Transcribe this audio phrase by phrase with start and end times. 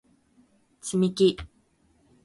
[0.81, 1.37] つみき